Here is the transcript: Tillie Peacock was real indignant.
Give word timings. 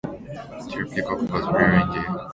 Tillie 0.67 0.89
Peacock 0.93 1.19
was 1.31 1.45
real 1.45 1.79
indignant. 1.83 2.21